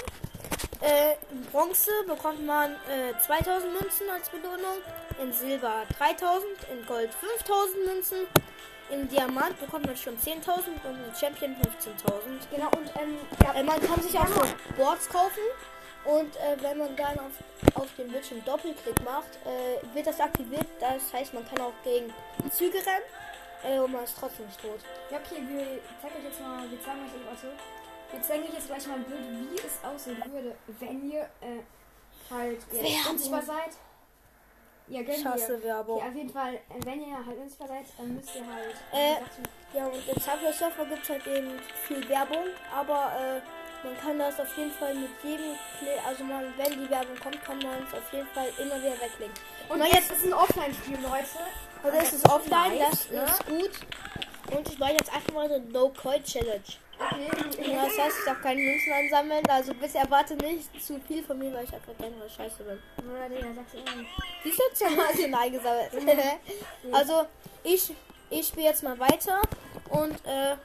Äh, 0.81 1.15
in 1.33 1.43
Bronze 1.47 1.91
bekommt 2.07 2.47
man 2.47 2.71
äh, 2.89 3.19
2000 3.27 3.73
Münzen 3.73 4.09
als 4.15 4.29
Belohnung, 4.29 4.79
in 5.21 5.33
Silber 5.33 5.83
3000, 5.99 6.45
in 6.73 6.87
Gold 6.87 7.11
5000 7.13 7.87
Münzen, 7.87 8.19
in 8.91 9.09
Diamant 9.09 9.59
bekommt 9.59 9.87
man 9.87 9.97
schon 9.97 10.17
10.000 10.17 10.47
und 10.89 11.05
in 11.05 11.15
Champion 11.19 11.57
15.000. 11.57 11.59
Genau, 12.55 12.69
und 12.79 12.89
ähm, 13.03 13.19
ja, 13.43 13.55
Äh, 13.55 13.65
man 13.65 13.81
kann 13.81 14.01
sich 14.01 14.17
auch 14.17 14.29
so 14.29 14.43
Boards 14.77 15.09
kaufen 15.09 15.43
und 16.09 16.35
äh, 16.37 16.57
wenn 16.63 16.79
man 16.79 16.97
dann 16.97 17.19
auf, 17.19 17.33
auf 17.83 17.89
den 17.97 18.09
Bildschirm 18.11 18.43
Doppelklick 18.45 19.05
macht, 19.05 19.39
äh, 19.45 19.95
wird 19.95 20.07
das 20.07 20.19
aktiviert. 20.21 20.67
Das 20.81 21.13
heißt, 21.13 21.35
man 21.35 21.47
kann 21.49 21.61
auch 21.61 21.73
gegen 21.85 22.13
Züge 22.51 22.79
rennen 22.79 23.77
äh, 23.77 23.79
und 23.79 23.93
man 23.93 24.05
ist 24.05 24.17
trotzdem 24.19 24.47
nicht 24.47 24.61
tot. 24.61 24.81
ja, 25.11 25.19
okay, 25.19 25.43
wir 25.47 25.81
zeigen 26.01 26.17
euch 26.17 26.25
jetzt 26.25 26.41
mal, 26.41 26.71
wir 26.71 26.81
zeigen 26.81 27.01
euch 27.05 27.13
jetzt, 27.13 27.27
warte, 27.27 27.57
wir 28.11 28.23
zeigen 28.23 28.43
euch 28.45 28.55
jetzt 28.55 28.67
gleich 28.69 28.87
mal 28.87 28.95
ein 28.95 29.05
Bild, 29.05 29.21
wie 29.21 29.57
es 29.67 29.85
aussehen 29.85 30.23
würde, 30.33 30.57
wenn 30.81 31.11
ihr 31.11 31.23
äh, 31.41 31.61
halt 32.31 32.73
Werbung. 32.73 33.11
unsichtbar 33.11 33.43
seid. 33.43 33.77
Ja, 34.91 35.03
gönnt 35.03 35.23
hasse 35.27 35.63
Werbung. 35.63 35.99
Okay, 35.99 36.09
auf 36.09 36.15
jeden 36.15 36.31
Fall, 36.31 36.55
äh, 36.55 36.61
wenn 36.87 37.03
ihr 37.07 37.27
halt 37.27 37.37
unsichtbar 37.37 37.69
seid, 37.69 37.85
dann 37.99 38.15
müsst 38.15 38.35
ihr 38.35 38.47
halt. 38.47 38.75
Äh, 38.93 39.17
Ja, 39.77 39.85
und 39.87 39.97
in 40.09 40.19
Subway 40.19 40.51
Surfer 40.53 40.87
gibt 40.87 41.03
es 41.03 41.11
halt 41.11 41.27
eben 41.27 41.51
viel 41.87 42.09
Werbung, 42.09 42.45
aber 42.75 43.13
äh, 43.21 43.41
man 43.85 43.97
kann 43.99 44.19
das 44.19 44.41
auf 44.41 44.57
jeden 44.57 44.73
Fall 44.73 44.95
mit 44.95 45.11
jedem 45.23 45.57
Play, 45.79 45.99
also 46.07 46.25
man, 46.25 46.53
wenn 46.57 46.73
die 46.73 46.91
Werbung 46.91 47.17
kommt, 47.23 47.43
kann 47.45 47.59
man 47.59 47.83
es 47.87 47.95
auf 47.95 48.13
jeden 48.13 48.29
Fall 48.29 48.49
immer 48.59 48.77
wieder 48.77 49.01
weglegen. 49.01 49.35
Und 49.69 49.79
Na, 49.79 49.87
jetzt 49.87 50.11
ist 50.11 50.25
ein 50.25 50.33
Offline-Spiel, 50.33 50.99
Leute. 51.01 51.39
Also 51.83 51.99
es 51.99 52.13
ist 52.13 52.29
offline, 52.29 52.79
nice, 52.79 52.91
das 52.91 53.11
ne? 53.11 53.25
ist 53.25 53.47
gut. 53.47 54.57
Und 54.57 54.69
ich 54.69 54.79
mache 54.79 54.93
jetzt 54.93 55.13
einfach 55.15 55.33
mal 55.33 55.45
eine 55.45 55.61
No-Coin-Challenge. 55.61 56.63
Okay. 56.99 57.73
Ja, 57.73 57.85
das 57.85 57.99
heißt, 57.99 58.17
ich 58.19 58.25
darf 58.25 58.43
keine 58.43 58.61
Münzen 58.61 58.93
ansammeln. 58.93 59.47
Also 59.49 59.73
bitte 59.75 59.99
erwarte 59.99 60.35
nicht 60.35 60.85
zu 60.85 60.99
viel 61.07 61.23
von 61.23 61.39
mir, 61.39 61.53
weil 61.53 61.65
ich 61.65 61.73
einfach 61.73 61.93
generell 61.97 62.29
scheiße 62.29 62.65
bin. 62.65 62.79
Ja, 62.97 63.29
Digga, 63.29 63.55
sag's 63.55 63.75
immer. 63.75 64.05
Wieso 64.43 64.63
hast 64.69 64.81
du 64.81 64.91
Münzen 64.91 65.35
eingesammelt? 65.35 65.91
also, 66.93 67.27
ich, 67.63 67.93
ich 68.31 68.49
spiele 68.49 68.67
jetzt 68.67 68.83
mal 68.83 68.99
weiter 68.99 69.41
und 69.91 70.15
äh, 70.27 70.57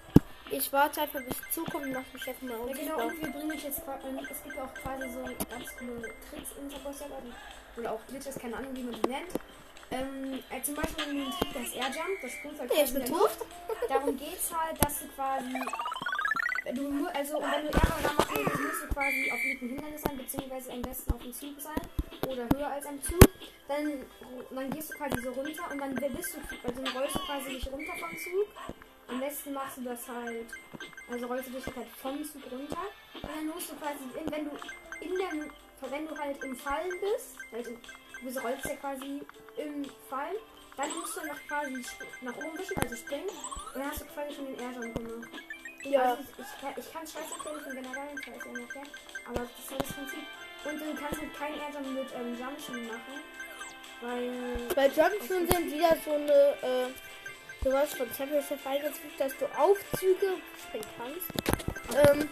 ich 0.58 0.72
warte 0.74 1.02
einfach 1.02 1.22
bis 1.22 1.38
die 1.38 1.52
Zukunft 1.52 1.88
und 1.88 1.94
mache 1.94 2.06
mich 2.14 2.28
einfach 2.28 2.42
mal 2.44 2.68
Ja, 2.70 2.74
genau, 2.76 3.08
und 3.08 3.22
wir 3.22 3.30
bringen 3.32 3.52
euch 3.52 3.64
jetzt 3.64 3.84
qua- 3.84 4.00
ähm, 4.08 4.20
es 4.30 4.44
gibt 4.44 4.58
auch 4.60 4.74
quasi 4.74 5.10
so 5.10 5.24
ganz 5.24 5.76
coole 5.78 6.02
Tricks 6.30 6.50
in 6.62 6.70
Subway 6.70 6.94
Surfer, 6.94 7.22
die- 7.26 7.80
oder 7.80 7.92
auch 7.94 8.00
Glitches, 8.08 8.36
keine 8.40 8.58
Ahnung, 8.58 8.76
wie 8.76 8.84
man 8.84 9.02
die 9.02 9.10
nennt. 9.10 9.30
Ähm, 9.92 10.44
äh, 10.50 10.62
zum 10.62 10.76
Beispiel 10.76 11.04
ein 11.04 11.32
Trick, 11.38 11.54
das 11.54 11.74
Airjump, 11.74 12.22
das 12.22 12.32
springt 12.32 12.60
halt 12.60 12.72
Ja, 12.72 12.84
ich 12.84 12.92
quasi 12.94 13.12
in. 13.12 13.88
Darum 13.90 14.18
geht's 14.18 14.52
halt, 14.56 14.84
dass 14.84 15.00
du 15.00 15.08
quasi, 15.10 15.54
wenn 16.64 16.76
du 16.76 16.82
nur, 16.90 17.16
also, 17.16 17.38
und 17.38 17.44
wenn 17.52 17.62
du 17.68 17.78
Airjump 17.78 18.18
machen 18.18 18.36
willst, 18.36 18.60
musst 18.60 18.84
du 18.84 18.88
quasi 18.94 19.32
auf 19.32 19.44
irgendeinem 19.44 19.70
Hindernis 19.70 20.02
sein, 20.02 20.18
beziehungsweise 20.18 20.72
am 20.72 20.82
besten 20.82 21.14
auf 21.14 21.22
dem 21.22 21.34
Zug 21.34 21.62
sein, 21.62 21.82
oder 22.28 22.48
höher 22.58 22.68
als 22.68 22.86
am 22.86 23.02
Zug. 23.04 23.20
Dann, 23.68 24.06
dann 24.52 24.70
gehst 24.72 24.90
du 24.94 24.98
quasi 24.98 25.22
so 25.22 25.32
runter 25.32 25.64
und 25.72 25.78
dann 25.80 25.96
bist 25.96 26.36
du, 26.36 26.68
also 26.68 26.82
dann 26.84 26.98
rollst 26.98 27.16
du 27.16 27.20
quasi 27.20 27.50
dich 27.50 27.72
runter 27.72 27.94
vom 28.00 28.18
Zug. 28.18 28.48
Am 29.08 29.20
besten 29.20 29.54
machst 29.54 29.78
du 29.78 29.82
das 29.84 30.08
halt, 30.08 30.48
also 31.12 31.28
rollst 31.28 31.50
du 31.50 31.54
dich 31.54 31.66
halt 31.66 31.88
vom 32.02 32.24
Zug 32.24 32.42
runter. 32.52 32.86
Und 33.14 33.24
dann 33.24 33.48
musst 33.48 33.72
du 33.72 33.76
quasi, 33.76 34.04
in, 34.20 34.32
wenn 34.32 34.46
du 34.46 34.52
in 35.02 35.16
der, 35.18 35.90
wenn 35.92 36.08
du 36.08 36.18
halt 36.18 36.44
im 36.44 36.56
Fallen 36.56 36.92
bist, 37.02 37.38
im, 37.52 38.34
du 38.34 38.40
rollst 38.40 38.66
ja 38.66 38.76
quasi 38.78 39.22
im 39.58 39.86
Fallen, 40.10 40.38
dann 40.78 40.90
musst 40.90 41.18
du 41.18 41.28
nach 41.28 41.40
quasi 41.48 41.86
nach 42.22 42.36
oben 42.38 42.58
wischen, 42.58 42.78
also 42.78 42.96
springen. 42.96 43.30
Und 43.30 43.76
dann 43.76 43.92
hast 43.92 44.02
du 44.02 44.06
quasi 44.06 44.36
schon 44.36 44.46
den 44.48 44.60
Airjump 44.60 44.96
gemacht. 44.96 45.30
Ja. 45.84 46.02
Also 46.02 46.24
ich, 46.24 46.40
ich, 46.40 46.86
ich 46.86 46.94
kann 46.94 47.02
scheiße 47.06 47.34
erklären, 47.34 47.58
ich 47.60 47.66
bin 47.66 47.84
generell 47.84 48.10
ein 48.10 48.18
scheiße 48.18 48.50
erklären, 48.50 48.88
aber 49.28 49.40
das 49.40 49.50
ist 49.60 49.72
ja 49.72 49.78
das 49.78 49.94
Prinzip. 49.94 50.26
Und 50.66 50.80
du 50.80 50.96
kannst 50.96 51.22
halt 51.22 51.34
keinen 51.38 51.60
Airjump 51.60 51.88
mit 51.88 52.08
ähm, 52.16 52.40
Jumpschen 52.40 52.88
machen, 52.88 53.20
weil 54.02 54.32
Bei 54.76 54.88
Jumpshoes 54.88 55.50
sind 55.50 55.72
wieder 55.72 55.98
so 56.04 56.12
eine, 56.14 56.56
äh, 56.62 56.88
sowas 57.64 57.94
von 57.94 58.08
Championship 58.16 58.66
eingefügt, 58.66 59.20
dass 59.20 59.38
du 59.38 59.46
Aufzüge 59.58 60.34
springen 60.62 60.86
kannst. 60.98 62.10
Ähm, 62.10 62.30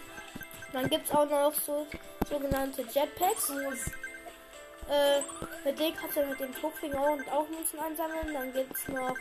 dann 0.72 0.88
gibt 0.88 1.06
es 1.06 1.12
auch 1.12 1.28
noch 1.28 1.54
so 1.54 1.86
sogenannte 2.28 2.82
Jetpacks. 2.82 3.50
Äh, 4.88 5.20
mit 5.64 5.78
denen 5.78 5.96
kannst 5.96 6.16
du 6.16 6.26
mit 6.26 6.40
dem 6.40 6.54
Tuchfinger 6.54 7.00
auch 7.00 7.12
und 7.12 7.28
auch 7.30 7.48
Münzen 7.48 7.78
ansammeln. 7.78 8.32
Dann 8.32 8.52
gibt 8.52 8.76
es 8.76 8.88
noch, 8.88 9.16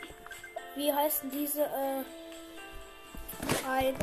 wie 0.76 0.92
heißen 0.92 1.30
diese, 1.32 1.62
äh, 1.62 2.04
ein, 3.68 3.96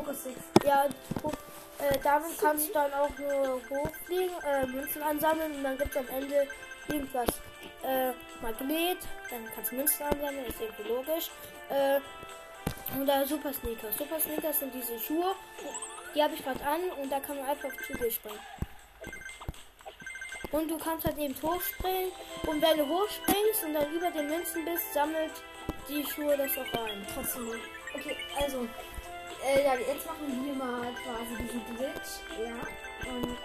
ja, 0.65 0.87
äh, 0.87 1.99
damit 2.03 2.39
kannst 2.41 2.69
du 2.69 2.73
dann 2.73 2.93
auch 2.93 3.11
nur 3.19 3.61
hochfliegen, 3.71 4.35
äh, 4.45 4.67
Münzen 4.67 5.03
ansammeln 5.03 5.53
und 5.57 5.65
dann 5.65 5.79
gibt 5.79 5.91
es 5.91 5.97
am 5.97 6.09
Ende 6.09 6.49
irgendwas, 6.89 7.29
äh, 7.83 8.13
Magnet, 8.43 8.99
dann 9.31 9.45
kannst 9.55 9.73
du 9.73 9.77
Münzen 9.77 10.03
ansammeln, 10.05 10.47
ist 10.47 10.61
irgendwie 10.61 10.89
logisch. 10.89 11.31
Äh, 11.69 12.01
oder 13.01 13.27
Super 13.27 13.53
Sneakers. 13.53 13.97
Super 13.97 14.21
Sneakers 14.21 14.59
sind 14.61 14.75
diese 14.75 14.99
Schuhe, 14.99 15.35
die 16.15 16.23
habe 16.23 16.35
ich 16.35 16.43
gerade 16.43 16.65
an 16.65 16.81
und 17.01 17.11
da 17.11 17.21
kann 17.21 17.37
man 17.37 17.47
einfach 17.47 17.71
zu 17.87 17.93
dir 17.95 18.11
springen. 18.11 18.41
Und 20.51 20.71
du 20.71 20.79
kannst 20.79 21.05
halt 21.05 21.19
eben 21.19 21.35
hochspringen 21.43 22.11
und 22.47 22.63
wenn 22.63 22.79
du 22.79 22.89
hochspringst 22.89 23.65
und 23.65 23.75
dann 23.75 23.93
über 23.93 24.11
den 24.11 24.29
Münzen 24.29 24.65
bist, 24.65 24.95
sammelt 24.95 25.33
die 25.89 26.05
Schuhe 26.07 26.37
das 26.37 26.53
auch 26.53 26.85
ein. 26.85 27.07
Trotzdem. 27.15 27.53
Okay, 27.95 28.17
also. 28.41 28.67
Äh, 29.45 29.65
ja, 29.65 29.75
jetzt 29.77 30.05
machen 30.05 30.45
wir 30.45 30.53
mal 30.53 30.93
quasi 31.05 31.43
diesen 31.43 31.77
Glitch. 31.77 32.19
Ja. 32.43 33.13
Und 33.13 33.37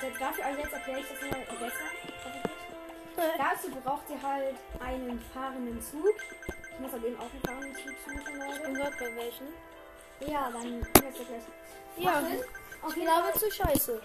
das 0.00 0.18
dafür, 0.18 0.44
also 0.44 0.60
jetzt 0.60 0.72
erkläre 0.72 1.00
ich 1.00 1.06
das 1.08 1.20
mal 1.20 1.58
besser. 1.58 2.09
Dazu 3.16 3.68
braucht 3.84 4.08
ihr 4.10 4.22
halt 4.22 4.56
einen 4.80 5.20
fahrenden 5.34 5.80
Zug. 5.82 6.14
Ich 6.72 6.78
muss 6.78 6.92
halt 6.92 7.04
eben 7.04 7.16
auch 7.18 7.30
einen 7.30 7.40
fahrenden 7.44 7.74
Zug 7.74 7.94
suchen, 8.06 8.38
Leute. 8.38 8.68
Und 8.68 8.76
hört 8.78 8.98
bei 8.98 9.16
welchen? 9.16 9.46
Ja, 10.20 10.50
dann 10.52 10.86
hörst 11.02 11.18
du 11.18 11.24
gleich. 11.24 11.42
Ja. 11.96 12.18
Auf 12.82 12.88
ich 12.90 12.94
bin 12.94 13.02
jeden 13.02 13.12
Fall, 13.14 13.34
zu 13.34 13.50
scheiße. 13.50 14.00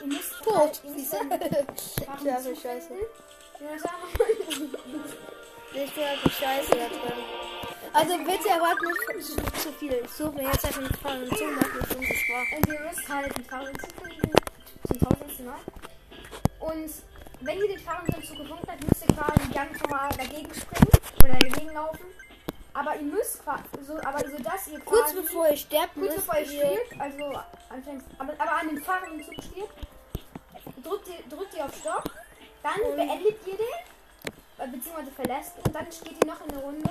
ihr 0.00 0.06
müsst 0.06 0.32
Tot. 0.42 0.54
halt- 0.56 0.80
ihr 0.84 0.90
müsst 0.90 1.14
einen 1.14 1.30
fahrenden 1.30 2.42
Zug 2.42 2.56
scheiße. 2.62 2.94
Ja. 3.60 3.68
Ich 5.84 5.94
bin 5.94 6.04
einfach 6.04 6.30
scheiße 6.32 6.70
da 6.70 6.88
drin. 6.88 7.24
Also 7.94 8.16
bitte 8.18 8.48
erwartet 8.48 9.16
nicht 9.16 9.26
zu, 9.26 9.36
zu 9.36 9.72
viel. 9.74 9.92
Ich 10.04 10.10
suche 10.10 10.32
mir 10.32 10.44
jetzt 10.44 10.64
einfach 10.64 10.80
einen 10.80 10.94
Fragen 10.94 11.28
zu, 11.36 11.44
mach 11.44 11.74
mich 11.74 11.96
unsichtbar. 11.96 12.44
Und 12.56 12.66
ihr 12.68 12.80
müsst 12.80 13.08
halt 13.08 13.36
den 13.38 13.44
fahrenden 13.44 13.78
Zug 13.78 13.90
finden. 14.02 14.32
Zum 14.88 14.98
tausendsten 14.98 15.46
Mal. 15.46 15.58
Und 16.60 16.90
wenn 17.44 17.58
ihr 17.58 17.68
den 17.68 17.78
Zug 17.78 18.36
gefunden 18.38 18.66
habt, 18.68 18.82
müsst 18.88 19.04
ihr 19.08 19.14
quasi 19.14 19.52
ganz 19.52 19.80
normal 19.80 20.08
dagegen 20.16 20.54
springen 20.54 20.90
oder 21.22 21.32
dagegen 21.38 21.72
laufen. 21.74 22.06
Aber 22.74 22.96
ihr 22.96 23.02
müsst 23.02 23.42
quasi 23.44 23.62
so, 23.86 23.94
aber 23.98 24.18
so 24.20 24.38
dass 24.42 24.66
ihr 24.68 24.80
quasi 24.80 24.84
Kurz 24.84 25.12
bevor 25.14 25.48
ihr 25.48 25.56
sterbt, 25.56 25.94
kurz 25.94 26.14
bevor 26.14 26.38
ihr 26.38 26.46
spielt, 26.46 27.00
also 27.00 27.38
anfängt, 27.68 28.04
aber, 28.18 28.32
aber 28.38 28.52
an 28.60 28.68
dem 28.68 28.82
fahrenden 28.82 29.22
Zug 29.24 29.34
stirbt, 29.34 29.86
drückt 30.82 31.08
ihr, 31.08 31.36
drückt 31.36 31.54
ihr 31.54 31.64
auf 31.64 31.74
Stopp, 31.76 32.04
dann 32.62 32.80
Und- 32.80 32.96
beendet 32.96 33.46
ihr 33.46 33.56
den, 33.56 33.76
äh, 34.58 34.68
beziehungsweise 34.68 35.10
verlässt 35.12 35.52
und 35.66 35.74
dann 35.74 35.92
steht 35.92 36.12
ihr 36.24 36.26
noch 36.26 36.40
in 36.46 36.48
der 36.48 36.58
Runde 36.62 36.90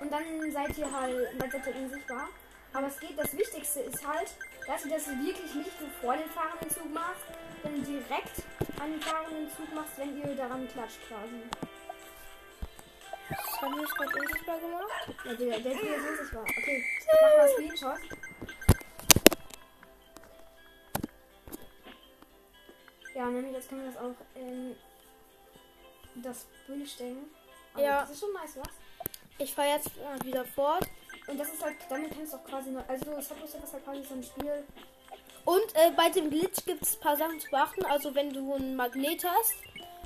und 0.00 0.10
dann 0.12 0.52
seid 0.52 0.78
ihr 0.78 0.90
halt, 0.90 1.40
dann 1.40 1.50
seid 1.50 1.66
ihr 1.66 1.76
unsichtbar. 1.82 2.28
Aber 2.72 2.86
es 2.86 3.00
geht, 3.00 3.18
das 3.18 3.36
Wichtigste 3.36 3.80
ist 3.80 4.06
halt, 4.06 4.30
dass 4.66 4.84
ihr 4.86 4.92
das 4.92 5.06
wirklich 5.08 5.54
nicht 5.54 5.80
nur 5.80 5.90
vor 6.00 6.16
dem 6.16 6.28
fahrenden 6.30 6.70
Zug 6.70 6.92
macht, 6.94 7.24
sondern 7.62 7.84
direkt 7.84 8.42
an 8.80 8.90
den 8.92 9.00
fahrenden 9.00 9.50
Zug 9.50 9.74
macht, 9.74 9.96
wenn 9.98 10.18
ihr 10.18 10.34
daran 10.36 10.68
klatscht 10.68 11.00
quasi. 11.08 11.42
Haben 13.60 13.76
wir 13.76 13.84
es 13.84 13.94
gerade 13.94 14.20
unsichtbar 14.20 14.58
gemacht. 14.58 15.14
Ja, 15.24 15.34
der, 15.34 15.60
der 15.60 15.72
ist 15.72 16.08
unsichtbar. 16.08 16.42
Okay, 16.42 16.84
mach 17.20 17.36
mal 17.36 17.48
Screenshot. 17.48 17.98
Ja, 23.14 23.26
nämlich 23.26 23.52
jetzt 23.52 23.68
können 23.68 23.82
wir 23.82 23.90
das 23.90 24.00
auch 24.00 24.14
in 24.36 24.76
das 26.22 26.46
Bild 26.66 26.88
stellen. 26.88 27.30
Aber 27.74 27.82
Ja. 27.82 28.00
Das 28.02 28.10
ist 28.10 28.20
schon 28.20 28.32
nice, 28.32 28.56
was? 28.56 28.74
Ich 29.38 29.54
fahre 29.54 29.70
jetzt 29.70 29.90
wieder 30.24 30.44
fort. 30.44 30.86
Und 31.26 31.38
das 31.38 31.48
ist 31.52 31.62
halt, 31.62 31.76
damit 31.88 32.12
kannst 32.12 32.32
du 32.32 32.36
auch 32.36 32.44
quasi 32.44 32.70
noch, 32.70 32.88
also 32.88 33.04
das 33.04 33.30
hat 33.30 33.44
ist 33.44 33.72
halt 33.72 33.84
quasi 33.84 34.04
so 34.04 34.14
ein 34.14 34.22
Spiel. 34.22 34.64
Und 35.48 35.74
äh, 35.76 35.90
bei 35.96 36.10
dem 36.10 36.28
Glitch 36.28 36.66
gibt 36.66 36.82
es 36.82 36.96
ein 36.96 37.00
paar 37.00 37.16
Sachen 37.16 37.40
zu 37.40 37.48
beachten. 37.48 37.82
Also 37.86 38.14
wenn 38.14 38.30
du 38.34 38.52
ein 38.52 38.76
Magnet 38.76 39.24
hast 39.24 39.54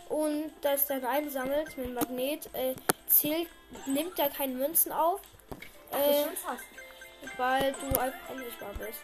und 0.09 0.53
das 0.61 0.87
dann 0.87 1.05
einsammelt 1.05 1.77
mit 1.77 1.87
dem 1.87 1.95
Magnet, 1.95 2.49
äh, 2.53 2.77
zählt, 3.09 3.49
nimmt 3.87 4.17
er 4.21 4.31
keine 4.31 4.55
Münzen 4.55 4.93
auf, 4.93 5.21
äh, 5.91 6.27
weil 7.37 7.73
du 7.73 7.99
einfach 7.99 8.31
unsichtbar 8.31 8.71
bist. 8.79 9.01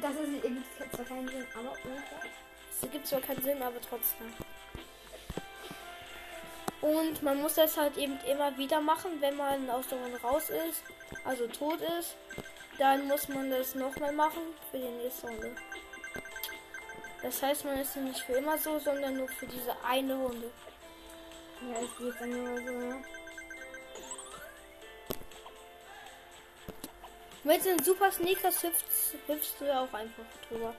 Das 0.00 0.12
ist 0.12 0.44
irgendwie 0.44 0.62
zwar 0.94 1.04
keinen 1.04 1.28
Sinn, 1.28 1.46
aber 1.58 1.72
okay. 1.72 2.30
Es 2.70 2.90
gibt 2.92 3.06
zwar 3.08 3.20
keinen 3.20 3.42
Sinn, 3.42 3.60
aber 3.60 3.80
trotzdem. 3.80 4.32
Und 6.80 7.24
man 7.24 7.42
muss 7.42 7.54
das 7.54 7.76
halt 7.76 7.96
eben 7.96 8.20
immer 8.20 8.56
wieder 8.56 8.80
machen, 8.80 9.20
wenn 9.20 9.36
man 9.36 9.68
aus 9.68 9.88
der 9.88 9.98
Runde 9.98 10.20
raus 10.22 10.48
ist, 10.48 10.84
also 11.24 11.48
tot 11.48 11.80
ist. 11.98 12.14
Dann 12.80 13.06
muss 13.08 13.28
man 13.28 13.50
das 13.50 13.74
nochmal 13.74 14.10
machen 14.10 14.40
für 14.70 14.78
die 14.78 14.88
nächste 14.88 15.26
Runde. 15.26 15.54
Das 17.20 17.42
heißt, 17.42 17.66
man 17.66 17.78
ist 17.78 17.94
nicht 17.96 18.20
für 18.20 18.32
immer 18.32 18.56
so, 18.56 18.78
sondern 18.78 19.18
nur 19.18 19.28
für 19.28 19.46
diese 19.46 19.76
eine 19.84 20.14
Runde. 20.14 20.50
Ja, 21.60 21.76
es 21.78 21.98
geht 21.98 22.18
dann 22.18 22.30
nur 22.30 22.56
so. 22.56 22.96
Mit 27.44 27.64
den 27.66 27.84
Super 27.84 28.10
Sneakers 28.10 28.62
hüpfst, 28.62 29.14
hüpfst 29.26 29.54
du 29.60 29.78
auch 29.78 29.92
einfach 29.92 30.24
drüber. 30.48 30.74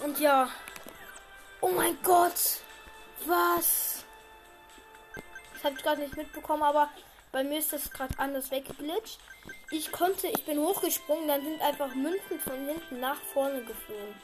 Und 0.00 0.18
ja. 0.18 0.48
Oh 1.60 1.68
mein 1.68 1.96
Gott. 2.02 2.62
Was? 3.26 4.04
Das 5.54 5.62
habe 5.62 5.76
ich 5.76 5.82
gerade 5.84 6.00
nicht 6.00 6.16
mitbekommen, 6.16 6.64
aber 6.64 6.90
bei 7.32 7.44
mir 7.44 7.58
ist 7.58 7.72
das 7.72 7.90
gerade 7.90 8.18
anders 8.18 8.50
weggeglitscht. 8.50 9.18
Ich 9.70 9.92
konnte, 9.92 10.28
ich 10.28 10.44
bin 10.44 10.58
hochgesprungen, 10.58 11.28
dann 11.28 11.42
sind 11.42 11.60
einfach 11.60 11.94
Münzen 11.94 12.40
von 12.40 12.66
hinten 12.66 13.00
nach 13.00 13.20
vorne 13.32 13.62
geflogen. 13.62 14.14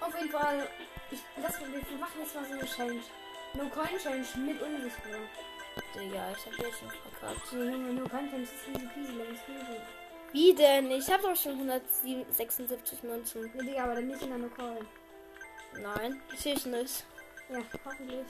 Auf 0.00 0.14
jeden 0.14 0.30
Fall, 0.30 0.68
ich, 1.10 1.20
das, 1.42 1.60
wir 1.60 1.98
machen 1.98 2.20
jetzt 2.20 2.34
mal 2.34 2.44
so 2.44 2.52
eine 2.52 2.66
Challenge. 2.66 3.02
No 3.54 3.64
Coin 3.68 3.98
Challenge 3.98 4.26
mit 4.36 4.62
unsichtbar. 4.62 5.20
Digga, 5.94 6.32
ich 6.36 6.46
habe 6.46 6.68
jetzt 6.68 6.78
schon 6.78 6.90
verkackt. 6.90 7.52
Nee, 7.52 7.70
Junge, 7.70 7.92
No 7.94 8.08
Coin 8.08 8.28
Challenge 8.28 8.44
ist 8.44 8.68
easy 8.68 8.86
peasy, 8.94 9.12
lemon 9.12 9.36
squeezy. 9.36 9.80
Wie 10.32 10.54
denn? 10.54 10.90
Ich 10.90 11.10
habe 11.10 11.22
doch 11.22 11.36
schon 11.36 11.52
176 11.52 13.02
Münzen. 13.02 13.50
Ja, 13.54 13.62
Digga, 13.62 13.84
aber 13.84 13.94
dann 13.94 14.08
nicht 14.08 14.22
in 14.22 14.28
der 14.28 14.38
No 14.38 14.48
Coin. 14.48 14.86
Nein, 15.80 16.22
das 16.30 16.46
ist 16.46 16.66
nicht. 16.66 17.04
Ja, 17.50 17.62
hoffentlich. 17.84 18.26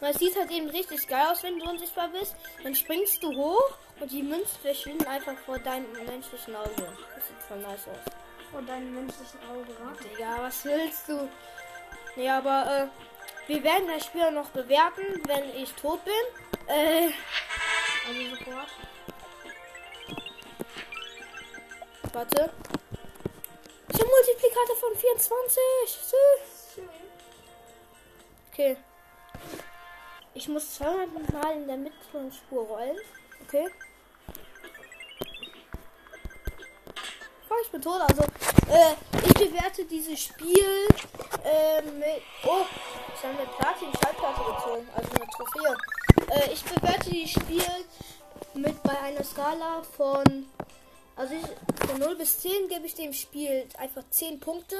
Weil 0.00 0.12
es 0.12 0.18
sieht 0.18 0.36
halt 0.36 0.50
eben 0.50 0.68
richtig 0.70 1.06
geil 1.08 1.26
aus, 1.30 1.42
wenn 1.42 1.58
du 1.58 1.68
unsichtbar 1.68 2.08
bist. 2.08 2.36
Dann 2.62 2.74
springst 2.74 3.22
du 3.22 3.34
hoch 3.34 3.70
und 4.00 4.10
die 4.10 4.22
Münzen 4.22 4.58
verschwinden 4.62 5.06
einfach 5.06 5.36
vor 5.44 5.58
deinem 5.58 5.90
menschlichen 6.06 6.54
Auge. 6.54 6.70
Das 6.76 7.26
sieht 7.26 7.42
voll 7.48 7.58
nice 7.58 7.88
aus. 7.88 8.12
Vor 8.52 8.62
deinem 8.62 8.94
menschlichen 8.94 9.40
Auge, 9.50 9.68
wa? 9.80 10.18
Ja, 10.20 10.36
was 10.40 10.64
willst 10.64 11.08
du? 11.08 11.28
Nee, 12.16 12.28
aber 12.30 12.88
äh, 13.46 13.50
wir 13.50 13.62
werden 13.62 13.88
das 13.88 14.06
Spiel 14.06 14.30
noch 14.30 14.50
bewerten, 14.50 15.02
wenn 15.26 15.54
ich 15.56 15.72
tot 15.74 16.00
bin. 16.04 16.14
Äh, 16.68 17.10
Also 18.06 18.36
sofort. 18.36 18.68
warte. 22.12 22.42
Habe 23.92 24.04
Multiplikator 24.06 24.76
von 24.76 24.96
24. 24.96 25.62
Süß. 25.86 26.84
Okay. 28.52 28.76
Ich 30.38 30.46
muss 30.46 30.74
200 30.74 31.32
Mal 31.32 31.52
in 31.56 31.66
der 31.66 31.76
mittleren 31.76 32.30
Spur 32.30 32.62
rollen. 32.64 32.96
Okay. 33.42 33.66
Oh, 37.50 37.54
ich 37.60 37.70
bin 37.72 37.82
tot. 37.82 38.00
Also, 38.08 38.22
äh, 38.22 38.94
ich 39.26 39.34
bewerte 39.34 39.84
dieses 39.84 40.20
Spiel 40.20 40.86
äh, 41.42 41.82
mit. 41.82 42.22
Oh, 42.44 42.64
ich 43.12 43.24
habe 43.24 43.36
eine 43.36 43.48
Platin-Schallplatte 43.48 44.44
gezogen. 44.44 44.88
Also 44.94 45.10
eine 45.10 45.26
Trophäe. 45.28 45.76
Äh, 46.30 46.52
ich 46.52 46.62
bewerte 46.62 47.10
dieses 47.10 47.30
Spiel 47.32 47.84
mit 48.54 48.80
bei 48.84 48.96
einer 48.96 49.24
Skala 49.24 49.82
von. 49.96 50.46
Also 51.16 51.34
ich, 51.34 51.88
von 51.88 51.98
0 51.98 52.14
bis 52.14 52.38
10 52.42 52.68
gebe 52.68 52.86
ich 52.86 52.94
dem 52.94 53.12
Spiel 53.12 53.68
einfach 53.76 54.04
10 54.08 54.38
Punkte, 54.38 54.76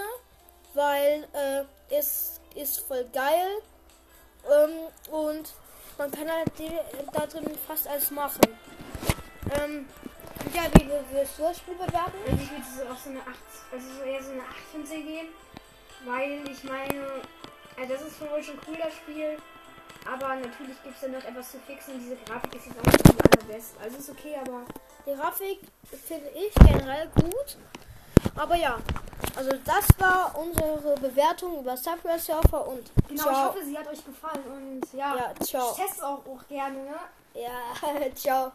weil 0.75 1.27
äh, 1.33 1.65
es 1.93 2.41
ist 2.55 2.79
voll 2.79 3.09
geil. 3.13 3.61
Ähm, 4.51 5.13
und 5.13 5.53
man 5.99 6.11
kann 6.11 6.31
halt 6.31 6.51
die- 6.59 6.79
da 7.13 7.27
drin 7.27 7.51
fast 7.67 7.87
alles 7.89 8.11
machen. 8.11 8.41
Ähm, 9.61 9.87
ja, 10.55 10.63
wie 10.75 10.89
wirst 11.15 11.39
du 11.39 11.43
das 11.43 11.59
Spiel 11.59 11.75
bewerten? 11.75 12.13
Also 12.31 12.43
ich 12.43 12.51
würde 12.51 12.65
so 12.77 12.93
auf 12.93 12.99
so 12.99 13.11
eine 13.11 13.21
8, 13.21 13.29
also 13.73 13.87
so 13.99 14.03
eher 14.03 14.23
so 14.23 14.31
eine 14.33 14.43
8 14.43 14.57
von 14.73 14.87
10 14.87 15.07
geben. 15.07 15.29
Weil 16.05 16.49
ich 16.49 16.63
meine, 16.65 17.23
also 17.77 17.93
das 17.93 18.03
ist 18.03 18.21
wohl 18.21 18.43
schon 18.43 18.59
cool, 18.69 18.77
das 18.83 18.95
Spiel. 18.95 19.37
Aber 20.11 20.37
natürlich 20.37 20.81
gibt 20.83 20.95
es 20.95 21.01
da 21.03 21.09
noch 21.09 21.25
etwas 21.25 21.51
zu 21.51 21.59
fixen 21.67 21.99
diese 22.01 22.17
Grafik 22.17 22.55
ist 22.55 22.67
jetzt 22.67 22.79
auch 22.79 22.85
nicht 22.93 23.05
die 23.05 23.39
allerbeste. 23.39 23.81
Also 23.83 23.99
ist 23.99 24.11
okay, 24.11 24.37
aber 24.41 24.63
Die 25.07 25.15
Grafik 25.15 25.61
finde 26.07 26.31
ich 26.31 26.55
generell 26.55 27.09
gut. 27.15 27.57
Aber 28.37 28.55
ja, 28.57 28.79
also 29.37 29.51
das 29.65 29.87
war 29.99 30.35
unsere 30.39 30.95
Bewertung 31.01 31.61
über 31.61 31.77
Subway 31.77 32.19
Surfer 32.19 32.67
und 32.69 32.91
genau, 33.09 33.15
ich 33.15 33.21
ciao. 33.21 33.49
hoffe, 33.49 33.65
sie 33.65 33.77
hat 33.79 33.87
euch 33.89 34.05
gefallen 34.05 34.45
und 34.47 34.93
ja, 34.93 35.17
Ja, 35.17 35.35
ciao. 35.45 35.71
ich 35.73 35.85
teste 35.85 36.07
auch, 36.07 36.27
auch 36.27 36.47
gerne, 36.49 36.77
ne? 36.85 36.95
Ja, 37.35 38.11
ciao. 38.15 38.53